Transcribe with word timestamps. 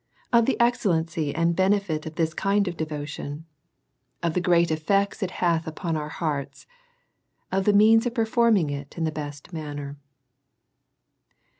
Of 0.33 0.47
the 0.47 0.59
excellency 0.59 1.31
and 1.35 1.55
benefit 1.55 2.07
of 2.07 2.15
this 2.15 2.33
kind 2.33 2.67
of 2.67 2.75
Devotion. 2.75 3.45
Of 4.23 4.33
the 4.33 4.41
great 4.41 4.71
effect 4.71 5.21
it 5.21 5.29
hath 5.29 5.67
upon 5.67 5.95
our 5.95 6.09
hearts. 6.09 6.65
Of 7.51 7.65
the 7.65 7.73
means 7.73 8.07
of 8.07 8.15
performing 8.15 8.71
it 8.71 8.97
in 8.97 9.03
the 9.03 9.11
best 9.11 9.53
manner. 9.53 9.99